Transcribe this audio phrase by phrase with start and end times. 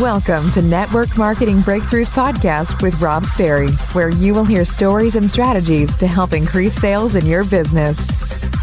[0.00, 5.30] Welcome to Network Marketing Breakthroughs Podcast with Rob Sperry, where you will hear stories and
[5.30, 8.10] strategies to help increase sales in your business.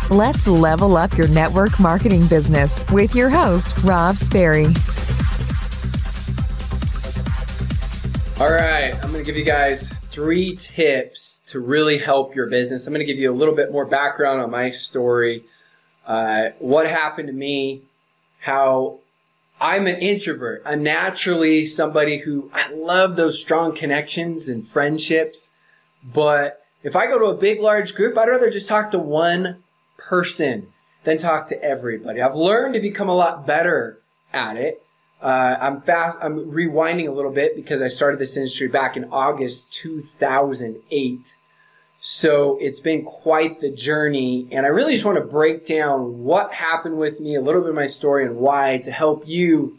[0.10, 4.66] Let's level up your network marketing business with your host, Rob Sperry.
[8.38, 12.88] All right, I'm going to give you guys three tips to really help your business.
[12.88, 15.46] I'm going to give you a little bit more background on my story,
[16.06, 17.84] uh, what happened to me,
[18.42, 19.00] how
[19.62, 20.64] I'm an introvert.
[20.66, 25.52] I'm naturally somebody who I love those strong connections and friendships.
[26.04, 29.64] But if I go to a big, large group, I'd rather just talk to one
[30.00, 32.22] person than talk to everybody.
[32.22, 34.00] I've learned to become a lot better
[34.34, 34.84] at it.
[35.22, 36.18] Uh, I'm fast.
[36.24, 41.36] I'm rewinding a little bit because I started this industry back in August 2008.
[42.04, 44.48] So it's been quite the journey.
[44.52, 47.70] And I really just want to break down what happened with me, a little bit
[47.70, 49.78] of my story and why to help you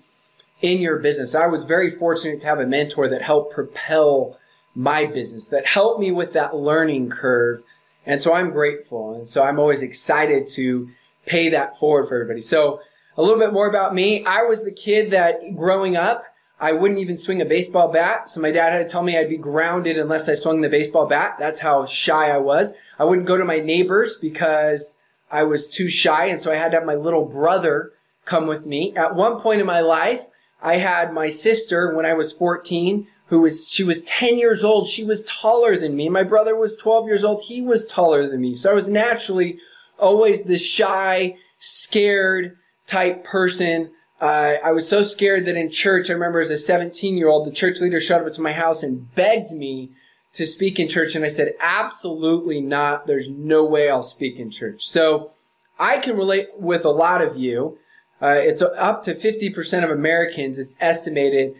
[0.60, 1.34] in your business.
[1.34, 4.38] I was very fortunate to have a mentor that helped propel
[4.74, 7.62] my business, that helped me with that learning curve.
[8.06, 9.14] And so I'm grateful.
[9.14, 10.88] And so I'm always excited to
[11.26, 12.40] pay that forward for everybody.
[12.40, 12.80] So
[13.16, 14.24] a little bit more about me.
[14.24, 16.24] I was the kid that growing up,
[16.62, 18.30] I wouldn't even swing a baseball bat.
[18.30, 21.06] So my dad had to tell me I'd be grounded unless I swung the baseball
[21.06, 21.34] bat.
[21.40, 22.72] That's how shy I was.
[23.00, 25.00] I wouldn't go to my neighbors because
[25.32, 26.26] I was too shy.
[26.26, 27.90] And so I had to have my little brother
[28.26, 28.94] come with me.
[28.96, 30.20] At one point in my life,
[30.62, 34.86] I had my sister when I was 14 who was, she was 10 years old.
[34.86, 36.08] She was taller than me.
[36.08, 37.42] My brother was 12 years old.
[37.48, 38.56] He was taller than me.
[38.56, 39.58] So I was naturally
[39.98, 43.90] always the shy, scared type person
[44.22, 47.44] uh, I was so scared that in church, I remember as a 17 year old,
[47.44, 49.90] the church leader showed up to my house and begged me
[50.34, 51.16] to speak in church.
[51.16, 53.08] And I said, absolutely not.
[53.08, 54.86] There's no way I'll speak in church.
[54.86, 55.32] So
[55.76, 57.78] I can relate with a lot of you.
[58.22, 61.56] Uh, it's up to 50% of Americans, it's estimated,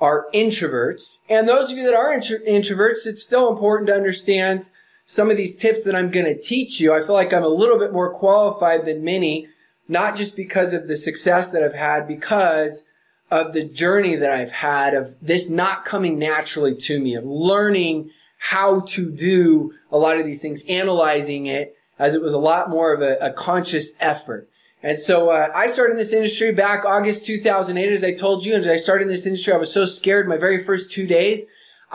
[0.00, 1.18] are introverts.
[1.28, 4.62] And those of you that are intro- introverts, it's still important to understand
[5.04, 6.94] some of these tips that I'm going to teach you.
[6.94, 9.48] I feel like I'm a little bit more qualified than many
[9.88, 12.86] not just because of the success that I've had, because
[13.30, 18.10] of the journey that I've had of this not coming naturally to me, of learning
[18.38, 22.70] how to do a lot of these things, analyzing it as it was a lot
[22.70, 24.48] more of a, a conscious effort.
[24.82, 28.54] And so uh, I started in this industry back August 2008, as I told you.
[28.54, 30.28] And I started in this industry, I was so scared.
[30.28, 31.46] My very first two days,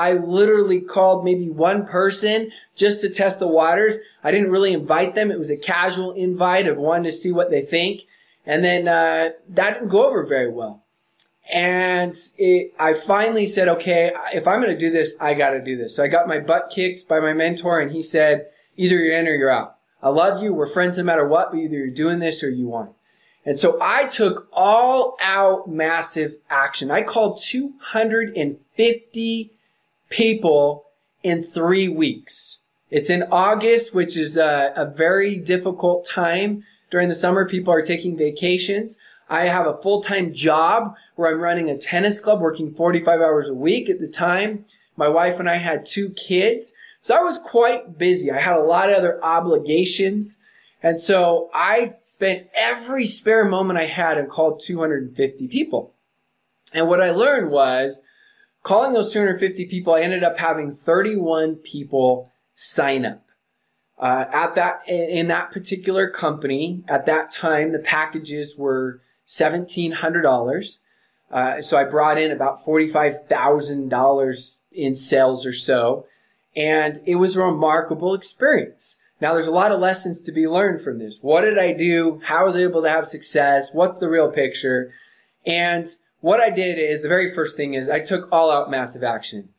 [0.02, 3.98] I literally called maybe one person just to test the waters.
[4.24, 5.30] I didn't really invite them.
[5.30, 8.08] It was a casual invite of wanting to see what they think.
[8.44, 10.84] And then uh, that didn't go over very well.
[11.54, 15.62] And it, I finally said, okay, if I'm going to do this, I got to
[15.62, 15.96] do this.
[15.96, 18.48] So I got my butt kicked by my mentor, and he said,
[18.78, 19.76] either you're in or you're out.
[20.02, 20.52] I love you.
[20.52, 22.94] We're friends no matter what, but either you're doing this or you want.
[23.46, 26.90] And so I took all out massive action.
[26.90, 29.52] I called 250
[30.12, 30.86] people
[31.24, 32.60] in three weeks.
[32.92, 37.48] It's in August, which is a, a, very difficult time during the summer.
[37.48, 39.00] People are taking vacations.
[39.30, 43.54] I have a full-time job where I'm running a tennis club, working 45 hours a
[43.54, 44.66] week at the time.
[44.98, 46.74] My wife and I had two kids.
[47.02, 48.30] So I was quite busy.
[48.30, 50.40] I had a lot of other obligations.
[50.84, 55.94] And so I spent every spare moment I had and called 250 people.
[56.74, 58.02] And what I learned was
[58.64, 63.26] calling those 250 people, I ended up having 31 people sign up.
[63.98, 70.78] Uh, at that, in that particular company, at that time, the packages were $1,700.
[71.32, 76.06] Uh, so I brought in about $45,000 in sales or so.
[76.56, 79.00] And it was a remarkable experience.
[79.22, 81.20] Now there's a lot of lessons to be learned from this.
[81.22, 82.22] What did I do?
[82.26, 83.70] How was I able to have success?
[83.72, 84.94] What's the real picture?
[85.46, 85.88] And
[86.22, 89.50] what I did is the very first thing is I took all out massive action.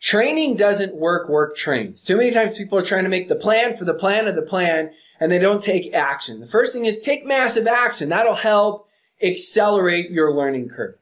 [0.00, 2.02] Training doesn't work, work trains.
[2.02, 4.42] Too many times people are trying to make the plan for the plan of the
[4.42, 6.40] plan and they don't take action.
[6.40, 8.08] The first thing is take massive action.
[8.08, 8.88] That'll help
[9.22, 10.96] accelerate your learning curve.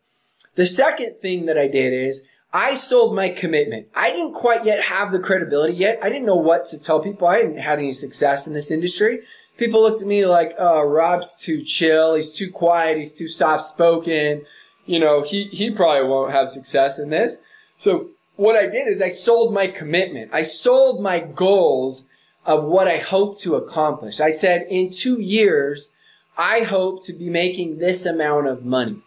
[0.54, 3.88] The second thing that I did is I sold my commitment.
[3.94, 5.98] I didn't quite yet have the credibility yet.
[6.02, 7.26] I didn't know what to tell people.
[7.26, 9.22] I hadn't had any success in this industry.
[9.58, 12.14] People looked at me like, oh, Rob's too chill.
[12.14, 12.96] He's too quiet.
[12.96, 14.46] He's too soft spoken
[14.86, 17.40] you know, he, he probably won't have success in this.
[17.76, 20.30] So what I did is I sold my commitment.
[20.32, 22.04] I sold my goals
[22.44, 24.20] of what I hope to accomplish.
[24.20, 25.92] I said in two years,
[26.36, 29.02] I hope to be making this amount of money.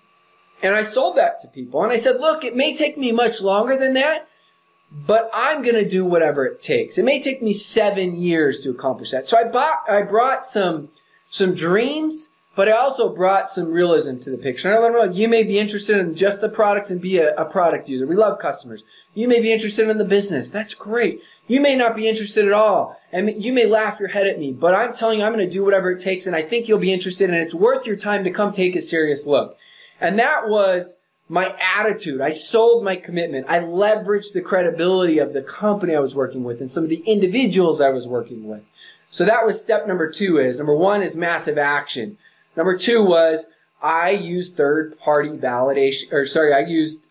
[0.64, 1.84] And I sold that to people.
[1.84, 4.28] And I said, look, it may take me much longer than that,
[4.92, 6.98] but I'm going to do whatever it takes.
[6.98, 9.28] It may take me seven years to accomplish that.
[9.28, 10.90] So I bought, I brought some,
[11.30, 14.76] some dreams, but I also brought some realism to the picture.
[14.76, 17.46] I them know you may be interested in just the products and be a, a
[17.46, 18.08] product user.
[18.08, 18.84] We love customers.
[19.14, 20.50] You may be interested in the business.
[20.50, 21.22] That's great.
[21.46, 23.00] You may not be interested at all.
[23.12, 25.54] And you may laugh your head at me, but I'm telling you, I'm going to
[25.54, 26.26] do whatever it takes.
[26.26, 28.82] And I think you'll be interested and it's worth your time to come take a
[28.82, 29.56] serious look.
[30.02, 30.98] And that was
[31.30, 32.22] my attitude.
[32.22, 33.46] I sold my commitment.
[33.48, 37.04] I leveraged the credibility of the company I was working with and some of the
[37.06, 38.64] individuals I was working with.
[39.12, 42.18] So that was step number two is number one is massive action.
[42.58, 43.46] Number two was
[43.82, 47.04] I used third party validation, or sorry, I used,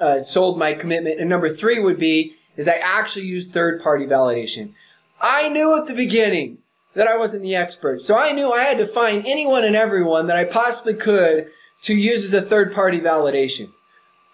[0.00, 1.20] uh, sold my commitment.
[1.20, 4.72] And number three would be is I actually used third party validation.
[5.20, 6.58] I knew at the beginning
[6.94, 8.02] that I wasn't the expert.
[8.02, 11.48] So I knew I had to find anyone and everyone that I possibly could
[11.82, 13.70] to use as a third party validation.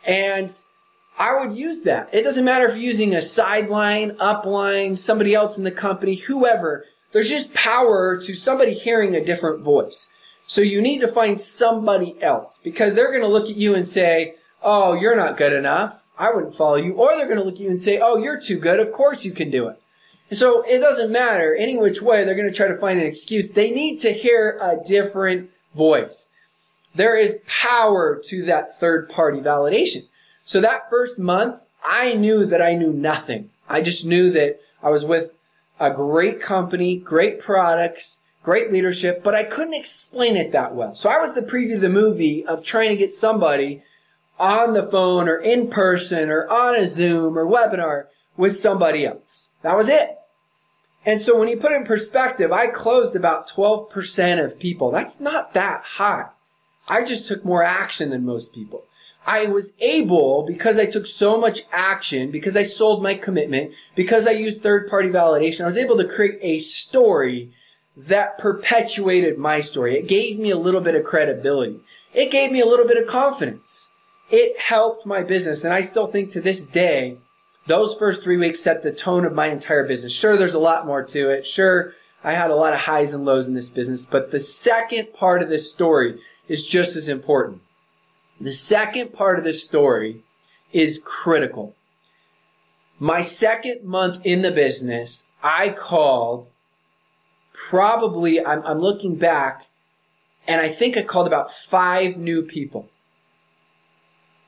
[0.07, 0.51] And
[1.19, 2.09] I would use that.
[2.13, 6.85] It doesn't matter if you're using a sideline, upline, somebody else in the company, whoever.
[7.13, 10.09] There's just power to somebody hearing a different voice.
[10.51, 13.87] So you need to find somebody else because they're going to look at you and
[13.87, 16.03] say, Oh, you're not good enough.
[16.19, 16.95] I wouldn't follow you.
[16.95, 18.81] Or they're going to look at you and say, Oh, you're too good.
[18.81, 19.81] Of course you can do it.
[20.29, 22.25] And so it doesn't matter any which way.
[22.25, 23.53] They're going to try to find an excuse.
[23.53, 26.27] They need to hear a different voice.
[26.97, 30.09] There is power to that third party validation.
[30.45, 33.51] So that first month, I knew that I knew nothing.
[33.69, 35.31] I just knew that I was with
[35.79, 40.95] a great company, great products, great leadership, but I couldn't explain it that well.
[40.95, 43.83] So I was the preview of the movie of trying to get somebody
[44.39, 48.07] on the phone or in person or on a Zoom or webinar
[48.37, 49.51] with somebody else.
[49.63, 50.17] That was it.
[51.05, 54.91] And so when you put it in perspective, I closed about 12% of people.
[54.91, 56.27] That's not that high.
[56.89, 58.85] I just took more action than most people.
[59.27, 64.27] I was able, because I took so much action, because I sold my commitment, because
[64.27, 67.53] I used third party validation, I was able to create a story
[67.97, 69.99] that perpetuated my story.
[69.99, 71.81] It gave me a little bit of credibility.
[72.15, 73.93] It gave me a little bit of confidence.
[74.31, 75.65] It helped my business.
[75.65, 77.19] And I still think to this day,
[77.67, 80.13] those first three weeks set the tone of my entire business.
[80.13, 81.47] Sure, there's a lot more to it.
[81.47, 85.13] Sure, I had a lot of highs and lows in this business, but the second
[85.13, 87.63] part of this story is just as important.
[88.41, 90.23] The second part of this story
[90.73, 91.77] is critical.
[92.99, 96.49] My second month in the business, I called
[97.69, 99.67] probably, I'm, I'm looking back,
[100.47, 102.89] and I think I called about five new people.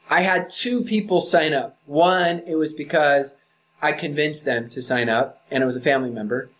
[0.08, 1.78] I had two people sign up.
[1.86, 3.36] One, it was because
[3.80, 6.50] I convinced them to sign up, and it was a family member.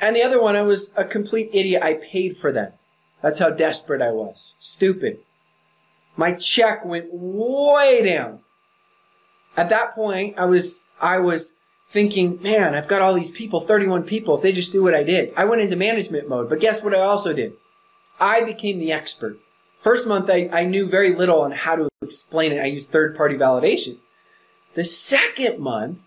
[0.00, 1.82] And the other one, I was a complete idiot.
[1.82, 2.72] I paid for them.
[3.22, 4.54] That's how desperate I was.
[4.60, 5.18] Stupid.
[6.16, 8.40] My check went way down.
[9.56, 11.54] At that point, I was, I was
[11.90, 15.02] thinking, man, I've got all these people, 31 people, if they just do what I
[15.02, 15.32] did.
[15.36, 17.54] I went into management mode, but guess what I also did?
[18.20, 19.38] I became the expert.
[19.82, 22.60] First month, I, I knew very little on how to explain it.
[22.60, 23.98] I used third party validation.
[24.74, 25.98] The second month,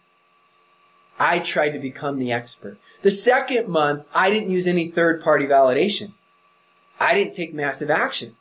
[1.19, 2.77] I tried to become the expert.
[3.01, 6.13] The second month, I didn't use any third party validation.
[6.99, 8.35] I didn't take massive action.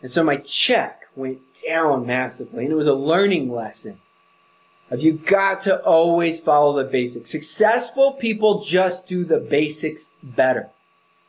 [0.00, 4.00] And so my check went down massively and it was a learning lesson
[4.90, 7.30] of you got to always follow the basics.
[7.30, 10.70] Successful people just do the basics better.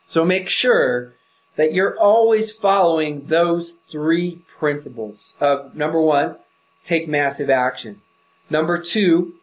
[0.06, 1.14] So make sure
[1.56, 6.36] that you're always following those three principles of number one,
[6.82, 8.00] take massive action.
[8.48, 9.34] Number two,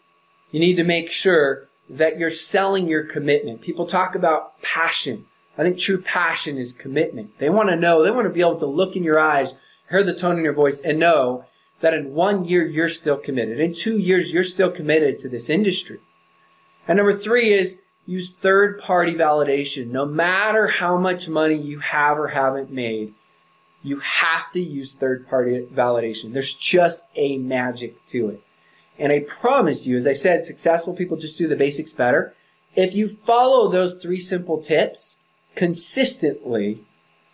[0.52, 3.62] you need to make sure that you're selling your commitment.
[3.62, 5.26] People talk about passion.
[5.58, 7.38] I think true passion is commitment.
[7.40, 9.54] They want to know, they want to be able to look in your eyes,
[9.90, 11.46] hear the tone in your voice, and know
[11.82, 13.60] that in one year you're still committed.
[13.60, 16.00] In two years you're still committed to this industry.
[16.88, 19.92] And number three is use third party validation.
[19.92, 23.14] No matter how much money you have or haven't made,
[23.84, 26.34] you have to use third party validation.
[26.34, 28.42] There's just a magic to it.
[28.98, 32.34] And I promise you, as I said, successful people just do the basics better.
[32.76, 35.20] If you follow those three simple tips
[35.56, 36.84] consistently,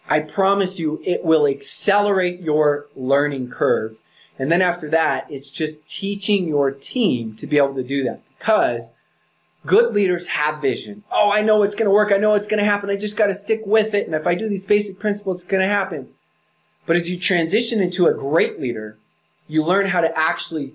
[0.09, 3.97] I promise you it will accelerate your learning curve
[4.39, 8.21] and then after that, it's just teaching your team to be able to do that
[8.37, 8.93] because
[9.65, 11.03] good leaders have vision.
[11.11, 12.11] Oh, I know it's going to work.
[12.11, 12.89] I know it's going to happen.
[12.89, 14.05] I just got to stick with it.
[14.05, 16.09] And if I do these basic principles, it's going to happen.
[16.85, 18.97] But as you transition into a great leader,
[19.47, 20.73] you learn how to actually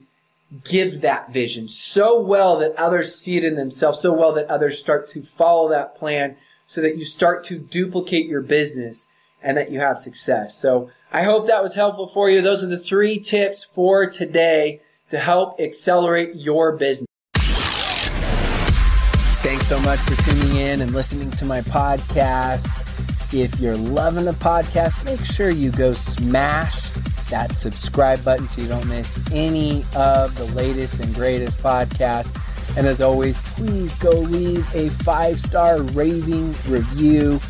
[0.65, 4.79] give that vision so well that others see it in themselves, so well that others
[4.79, 6.37] start to follow that plan
[6.67, 9.09] so that you start to duplicate your business
[9.43, 10.57] and that you have success.
[10.57, 12.43] So I hope that was helpful for you.
[12.43, 17.07] Those are the three tips for today to help accelerate your business.
[19.41, 22.85] Thanks so much for tuning in and listening to my podcast.
[23.33, 26.91] If you're loving the podcast, make sure you go smash
[27.31, 32.39] that subscribe button so you don't miss any of the latest and greatest podcasts.
[32.77, 37.41] And as always, please go leave a five star raving review.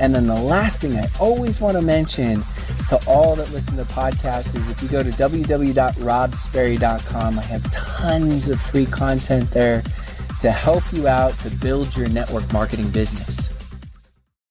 [0.00, 2.42] And then the last thing I always want to mention
[2.88, 8.48] to all that listen to podcasts is if you go to www.robsperry.com, I have tons
[8.48, 9.82] of free content there
[10.40, 13.50] to help you out to build your network marketing business.